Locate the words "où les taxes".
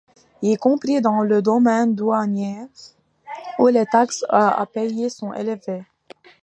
3.59-4.25